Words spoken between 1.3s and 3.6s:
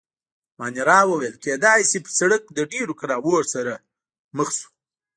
کېدای شي، پر سړک له ډېرو کړاوو